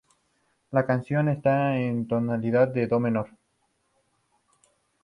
[0.71, 3.29] La canción está en la tonalidad de do menor.